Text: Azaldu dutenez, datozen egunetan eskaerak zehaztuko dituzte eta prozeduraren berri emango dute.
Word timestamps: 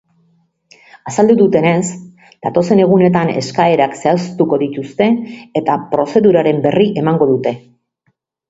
Azaldu 1.11 1.35
dutenez, 1.41 1.83
datozen 2.47 2.81
egunetan 2.85 3.31
eskaerak 3.43 3.95
zehaztuko 3.99 4.61
dituzte 4.65 5.11
eta 5.63 5.79
prozeduraren 5.93 6.65
berri 6.67 6.91
emango 7.05 7.33
dute. 7.35 7.55